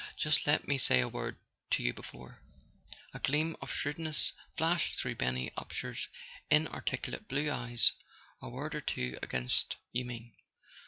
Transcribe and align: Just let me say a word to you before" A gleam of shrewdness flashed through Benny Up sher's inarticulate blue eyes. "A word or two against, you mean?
Just 0.17 0.47
let 0.47 0.67
me 0.67 0.79
say 0.79 0.99
a 0.99 1.07
word 1.07 1.37
to 1.69 1.83
you 1.83 1.93
before" 1.93 2.39
A 3.13 3.19
gleam 3.19 3.55
of 3.61 3.71
shrewdness 3.71 4.33
flashed 4.57 4.95
through 4.95 5.13
Benny 5.13 5.51
Up 5.55 5.71
sher's 5.71 6.07
inarticulate 6.49 7.27
blue 7.27 7.51
eyes. 7.51 7.93
"A 8.41 8.49
word 8.49 8.73
or 8.73 8.81
two 8.81 9.19
against, 9.21 9.75
you 9.91 10.03
mean? 10.05 10.33